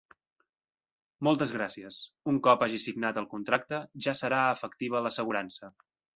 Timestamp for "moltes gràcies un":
1.27-2.39